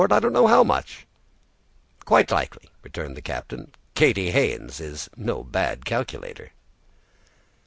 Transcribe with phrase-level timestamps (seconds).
[0.09, 1.05] I don't know how much."
[2.05, 6.53] "Quite likely," returned the captain, "Katy Haynes is no bad calculator."